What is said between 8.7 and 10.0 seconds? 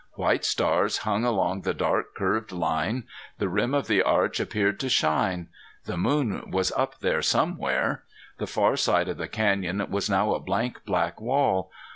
side of the canyon